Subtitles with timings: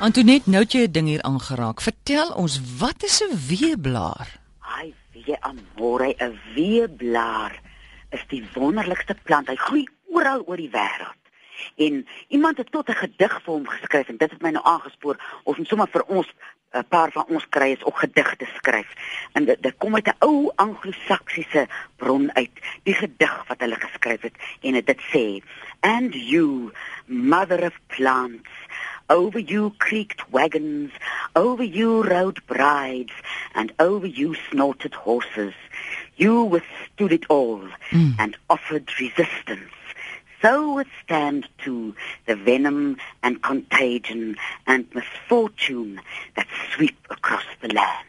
[0.00, 1.80] Antoinette, nou het jy 'n ding hier aangeraak.
[1.80, 4.28] Vertel ons, wat is 'n weeblaar?
[4.60, 7.60] Ai, wie amore, 'n weeblaar
[8.08, 9.48] is die wonderlikste plant.
[9.48, 11.20] Hy groei oral oor die wêreld.
[11.76, 15.40] En iemand het tot 'n gedig vir hom geskryf en dit het my nou aangespoor
[15.44, 16.28] of ons sommer vir ons
[16.70, 18.90] 'n paar van ons kry is ook gedigte skryf.
[19.32, 22.50] En dit, dit kom uit 'n ou Anglo-Saksiese bron uit,
[22.82, 25.42] die gedig wat hulle geskryf het en dit sê:
[25.80, 26.72] And you,
[27.06, 28.50] mother of plants,
[29.10, 30.92] Over you creaked wagons,
[31.34, 33.12] over you rode brides,
[33.56, 35.52] and over you snorted horses.
[36.16, 38.14] You withstood it all mm.
[38.20, 39.72] and offered resistance.
[40.40, 44.36] So withstand too the venom and contagion
[44.68, 46.00] and misfortune
[46.36, 48.06] that sweep across the land.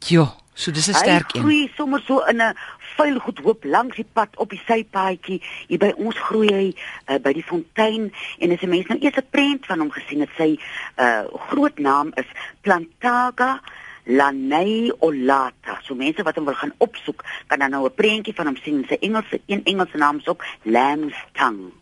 [0.00, 1.40] Jo, so dis 'n sterk een.
[1.42, 2.54] Hy groei sommer so in 'n
[2.96, 5.42] vuil goed hoop langs die pad op die sypaadjie.
[5.68, 6.66] Hier by ons groei hy
[7.10, 10.20] uh, by die fontein en as 'n mens nou eers 'n prent van hom gesien
[10.20, 10.58] het, sy
[10.96, 12.26] uh groot naam is
[12.60, 13.60] Plantaga
[14.04, 15.80] Lanei Olata.
[15.82, 18.84] So mense wat hom wil gaan opsoek, kan dan nou 'n prentjie van hom sien.
[18.88, 21.72] Sy Engelse een Engelse naam is ook Lamb's Tongue.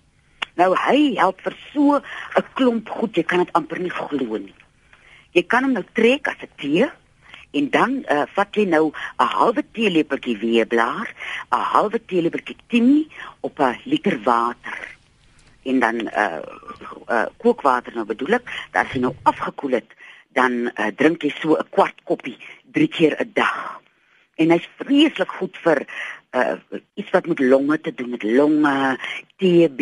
[0.54, 2.00] Nou hy help vir so
[2.36, 4.54] 'n klomp goed, jy kan dit amper nie glo nie.
[5.32, 6.90] Jy kan hom nou trek as 'n tee
[7.52, 11.08] en dan uh, vat jy nou 'n halwe teelepeltjie weeblaar,
[11.50, 13.08] 'n halwe teelepeltjie timie
[13.40, 14.78] op 'n liter water.
[15.62, 16.40] En dan uh,
[17.08, 19.90] uh kookwater nou bedoel ek, dat jy nou afgekoel het,
[20.28, 22.38] dan uh, drink jy so 'n kwart koppie
[22.72, 23.80] 3 keer 'n dag.
[24.36, 25.86] En hy's vreeslik goed vir
[26.32, 26.56] uh
[26.94, 28.98] iets wat met longe te doen met longe
[29.36, 29.80] TB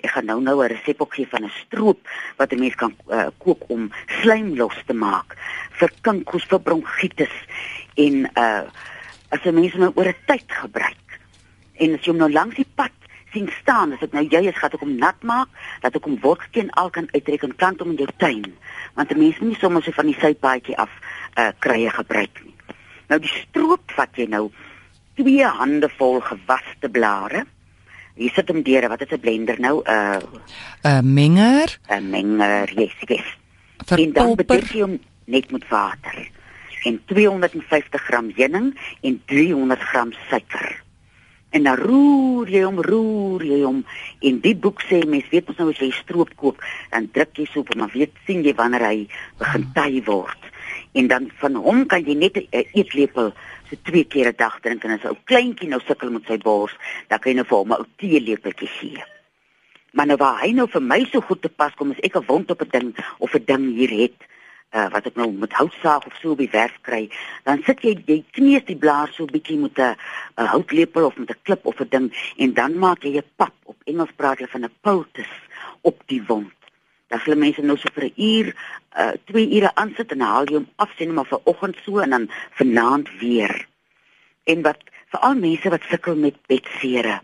[0.00, 2.00] ek gaan nou nou 'n resep op gee van 'n stroop
[2.36, 5.36] wat 'n mens kan uh, kook om slaim los te maak
[5.80, 7.36] vir kinkels vir bronkietes
[8.06, 8.64] en uh
[9.30, 11.18] as 'n mens nou oor 'n tyd gebruik
[11.78, 12.94] en as jy hom nou langs die pad
[13.32, 15.48] sien staan as dit nou jy is gaan ek hom nat maak
[15.82, 18.54] dat ek hom wortskeen al kan uittrek en plant hom in jou tuin
[18.94, 20.90] want 'n mens moet nie sommer so van die sypaadjie af
[21.38, 22.54] uh krye gebruik nie
[23.08, 24.50] nou die stroop wat jy nou
[25.20, 27.44] twee hande vol gewaste blare.
[28.20, 29.82] Hier sit hom deur, wat is 'n blender nou?
[29.82, 30.22] 'n
[30.84, 33.28] uh, 'n menger, 'n menger, yes, yes.
[33.96, 34.98] En dan bedek jy hom
[35.30, 36.28] net met water.
[36.88, 38.70] En 250 gram heuning
[39.00, 40.80] en 300 gram suiker.
[41.50, 43.82] En dan roer jy hom, roer jy hom.
[44.26, 46.60] En die boek sê mens weet mos nou as jy stroop koop,
[46.92, 48.98] dan druk jy so op, maar weet sien jy wanneer hy
[49.40, 49.72] begin hmm.
[49.74, 50.50] taai word.
[50.94, 52.46] En dan van hom kan jy net 'n
[52.78, 53.32] eetlepel
[53.68, 56.38] so twee keer 'n dag drink en as 'n ou kleintjie nou sukkel met sy
[56.38, 56.74] bors,
[57.08, 59.02] dan kan jy nou vir hom 'n ou teelepeltjie gee.
[59.92, 62.26] Maar nou waar hy nou vir my so goed te pas kom, as ek 'n
[62.26, 64.18] wond op 'n ding of 'n ding hier het,
[64.72, 67.08] uh, wat ek nou met houtsaag of so op die werf kry,
[67.44, 69.96] dan sit jy jy kneus die blaar so bietjie met 'n
[70.36, 73.76] houtlepel of met 'n klip of 'n ding en dan maak jy 'n pap op
[73.84, 75.36] Engels praat hulle van 'n poultice
[75.82, 76.52] op die wond.
[77.08, 78.54] Dan sal mense nou so vir 'n uur,
[78.98, 82.10] uh 2 ure aansit en haal jy hom af sien maar vir oggend so en
[82.10, 83.66] dan vanaand weer.
[84.44, 87.20] En wat vir al mense wat sukkel met bedsere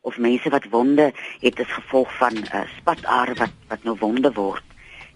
[0.00, 4.67] of mense wat wonde het as gevolg van uh spatare wat wat nou wonde word.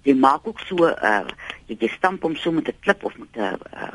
[0.03, 1.27] Jy maak ook so uh
[1.67, 3.93] jy, stamp hom so met 'n klip of met 'n uh,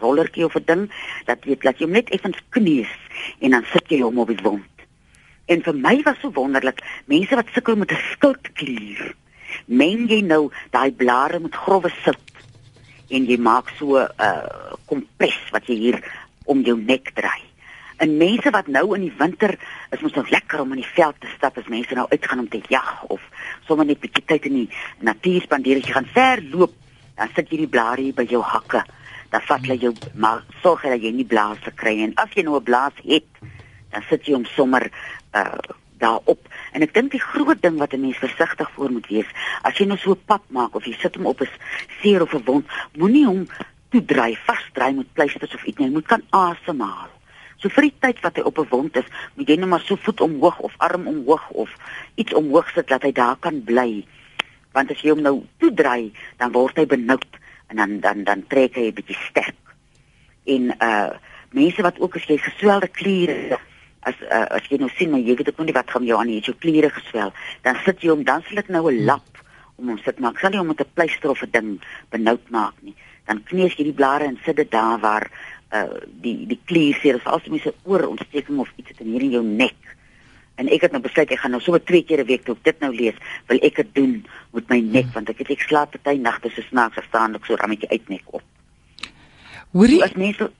[0.00, 0.84] rollertjie of 'n ding
[1.26, 2.94] dat jy laat jy hom net effens kneus
[3.40, 4.66] en dan sit jy hom op die wond.
[5.46, 9.14] En vir my was so wonderlik, mense wat sukkel met 'n skildklier
[9.66, 12.30] meng jy nou daai blare met grouwe sout
[13.12, 15.98] en jy maak so 'n uh, kompres wat jy hier
[16.44, 17.51] om jou nek draai.
[18.02, 19.52] En mense wat nou in die winter
[19.94, 22.48] is mos nou lekker om in die veld te stap as mense nou uitgaan om
[22.50, 23.22] te jag of
[23.68, 26.74] sommer net 'n bietjie tyd in die natuur spandeer jy gaan ver loop,
[27.14, 28.82] dan sit jy die blare hier by jou hakke.
[29.30, 32.56] Dan vat jy jou maar sorg dat jy nie blaas kry en as jy nou
[32.56, 33.28] 'n blaas het,
[33.92, 34.90] dan sit jy hom sommer
[35.34, 35.58] uh
[35.98, 36.48] daarop.
[36.72, 39.30] En ek dink die groot ding wat 'n mens versigtig voor moet wees,
[39.62, 41.48] as jy nou so pap maak of jy sit hom op 'n
[42.02, 43.46] seer of 'n wond, moenie hom
[43.90, 45.86] toedry, vasdry met pleisters of iets nie.
[45.86, 47.21] Jy moet kan asemhaal.
[47.62, 49.96] So vir die tyd wat hy op 'n wond is, moet jy net maar so
[49.96, 51.70] voet omhoog of arm omhoog of
[52.14, 54.04] iets omhoog sit dat hy daar kan bly.
[54.72, 57.26] Want as jy hom nou toedry, dan word hy benoud
[57.68, 59.60] en dan dan dan trek hy 'n bietjie sterk.
[60.44, 61.10] En uh
[61.52, 63.58] mense wat ook as jy geswelde kliere
[64.08, 66.30] as uh, as jy nou sien maar jy weet ek nie wat gaan jou aan
[66.32, 67.32] hier jou kliere geswel
[67.66, 69.42] dan sit jy hom dan sal ek nou 'n lap
[69.78, 71.70] om hom sit maak sal jy hom met 'n pleister of 'n ding
[72.10, 75.30] benoud maak nie dan kneus jy die blare en sit dit daar waar
[75.72, 79.12] uh, die die klier seer is as jy mense oor ontsteking of iets het in
[79.14, 79.96] hier in jou nek
[80.60, 82.80] en ek het nou besluit ek gaan nou sommer twee keer 'n week toe dit
[82.80, 84.14] nou lees wil ek dit doen
[84.52, 85.14] met my nek hmm.
[85.14, 88.42] want ek het ek slaap party nagte so snaaks verstaan ek so rammetjie uitnek op
[89.72, 90.04] Hoorie?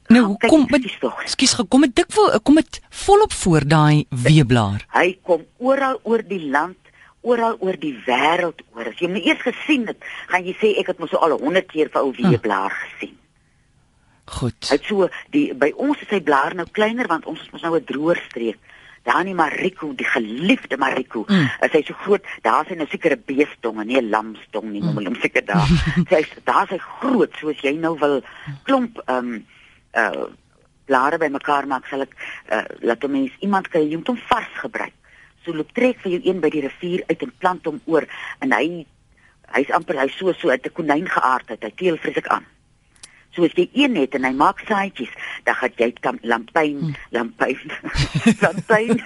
[0.08, 0.86] Nou, hoe kom met
[1.28, 4.86] Skus, kom dit dikwel kom dit volop voor daai weeblaar.
[4.96, 6.78] Hy kom oral oor die land
[7.22, 8.88] oral oor die wêreld oor.
[8.90, 9.98] As jy hom eers gesien het,
[10.30, 13.14] gaan jy sê ek het mos so al 100 keer vir ou weeblaar gesien.
[14.24, 14.68] Goed.
[14.68, 17.76] Het so die by ons is sy blaar nou kleiner want ons is mos nou
[17.76, 18.58] 'n droër streek.
[19.02, 21.24] Daar nie Mariko, die geliefde Mariko.
[21.26, 21.50] Mm.
[21.60, 24.82] As hy so groot, daar is hy nou seker 'n beestong nie 'n lamstong nie,
[24.82, 25.04] mm.
[25.06, 25.66] hom seker daar.
[26.10, 28.22] Sy's daar is hy groot soos jy nou wil
[28.62, 29.46] klomp ehm um,
[29.94, 30.26] uh
[30.84, 32.14] blare bymekaar maak, sal ek
[32.50, 34.94] uh, laat 'n mens iemand kry jy moet hom vars gebruik.
[35.44, 38.06] So loop trek vir jou een by die rivier uit en plant hom oor
[38.40, 38.86] en hy
[39.54, 41.62] hy's amper hy so so uit 'n konyn geaardheid.
[41.62, 42.46] Hy teel vreeslik aan.
[43.34, 45.08] So as jy een het en hy maak saaitjies,
[45.44, 46.94] dan gaan jy kan lampyn, Hmm.
[47.10, 47.58] lampyn,
[48.44, 49.00] lampyn,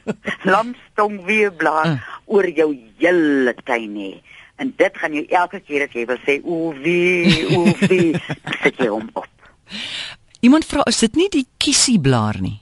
[0.52, 2.00] lamstong weer blaar Hmm.
[2.26, 4.12] oor jou hele tuin hê.
[4.56, 8.20] En dit gaan jy elke keer as jy wil sê o wie, o dan
[8.62, 9.26] sit jy hom op.
[10.40, 12.60] Iemand vra is dit nie die kiesieblaar nie?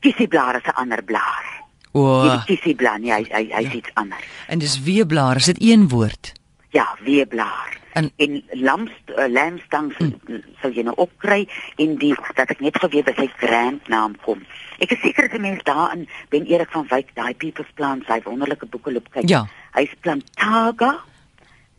[0.00, 1.44] Kiesieblaar is 'n ander blaar.
[1.92, 4.22] O, Die kiesieblaar, nee, hy hy hy's iets anders.
[4.48, 6.32] en dis weeblaar, is dit een woord?
[6.70, 7.78] Ja, weeblaar.
[7.94, 10.42] En- En, lamst uh, lamstang hmm.
[10.60, 11.44] sal jy nou opkry
[11.78, 14.42] en die dat ek net geweet wat sy grand naam kom.
[14.82, 18.66] Ek is seker dat mense daarin Ben Erik van Wyk daai People's Plan sy wonderlike
[18.66, 19.28] boeke loop kyk.
[19.30, 19.44] Ja.
[19.78, 20.96] Hy's Plantaga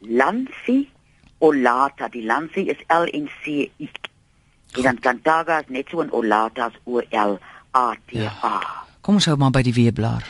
[0.02, 0.88] Lansi
[1.40, 2.08] Olata.
[2.08, 3.90] Die Lansi is L N C I.
[4.76, 7.40] En dan Plantaga is net so 'n Olata is O L
[7.74, 8.86] A T A.
[9.02, 10.24] Kom ons hou maar by die weeblaar.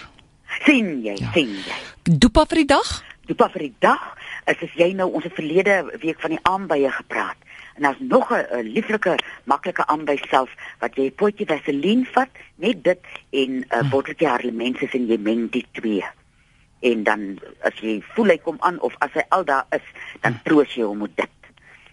[0.65, 1.31] sien jy, Ja.
[1.33, 1.73] sien jy.
[2.17, 3.03] Dopa vir die dag?
[3.25, 4.15] Toe pa vir die dag
[4.47, 7.35] is as jy nou ons het verlede week van die aanbye gepraat.
[7.75, 10.49] En daar's nog 'n lieflike maklike aanby self
[10.79, 12.99] wat jy 'n potjie vaseline vat, net dit
[13.31, 16.03] en 'n uh, botteltjie harlemenses en jy meng die twee.
[16.81, 19.81] En dan as jy voel hy kom aan of as hy al daar is,
[20.21, 21.29] dan troos jy hom met dit.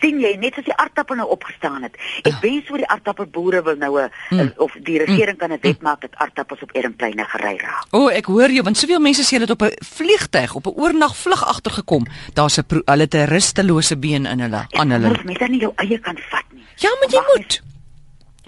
[0.00, 1.96] Sien jy net as die aardappel nou opgestaan het.
[2.22, 4.52] Ek wens oor die aardappelboere wil nou 'n Mm.
[4.56, 7.84] of die regering kan 'n wet maak dat aardappels op Erempleine gery raak.
[7.90, 10.66] O, oh, ek hoor jou want soveel mense sê hulle het op 'n vliegtyg op
[10.66, 12.06] 'n oornag vlug agtergekom.
[12.34, 15.08] Daar's 'n hulle het 'n rustelose been in hulle aan hulle.
[15.24, 16.64] Mens dan nie jou eie kan vat nie.
[16.76, 17.62] Ja, maar jy Mag moet.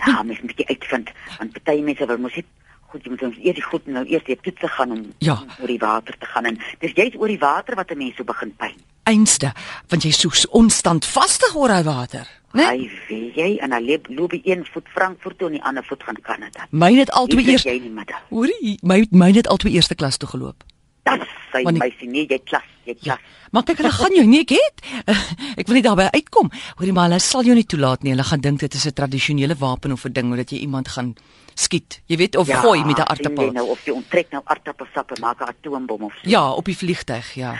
[0.07, 2.45] Ja, mens moet bietjie uitvind want party mense wil mos net
[2.93, 5.39] goed, jy moet ons eers die goed nou eers die toetse gaan om, Ja.
[5.41, 8.17] om oor die water te gaan en dis juist oor die water wat 'n mens
[8.17, 8.77] so begin pyn.
[9.05, 9.53] Einste,
[9.89, 12.67] want jy soek onstandvastig oor daai water, né?
[12.69, 16.03] Hy weet jy en hy loop loop een voet Frankfurt toe en die ander voet
[16.03, 16.67] gaan Kanada.
[16.71, 18.13] Myne het al twee Hier eers.
[18.29, 20.63] Hoorie, my myne het al twee eerste klas toe geloop.
[21.03, 21.19] Das
[21.53, 23.19] sy die- meisie nee, jy klas, jy klas.
[23.53, 24.77] Maar kyk, hulle gaan jou nie ek het.
[25.61, 26.51] Ek wil nie daarbey uitkom.
[26.79, 28.13] Hoorie maar hulle sal jou nie toelaat nie.
[28.15, 31.15] Hulle gaan dink dit is 'n tradisionele wapen of 'n ding dat jy iemand gaan
[31.55, 32.01] skiet.
[32.09, 33.53] Jy weet of gooi met 'n aartappel.
[33.53, 36.29] Nou of jy onttrek nou aartappelsap en maak 'n atoombom of so.
[36.31, 37.55] Ja, op die vliegtyg, ja.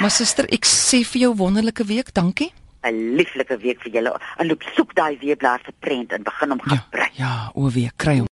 [0.00, 2.52] Maar suster, ek sê vir jou wonderlike week, dankie.
[2.82, 4.20] 'n lieflike week vir julle.
[4.38, 7.10] En loop soek daai weerblaar se prent en begin hom Ja, gebruik.
[7.16, 8.26] ja, o wee, kry hom.